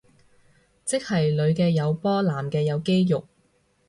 [0.83, 3.27] 即係女嘅有波男嘅有肌肉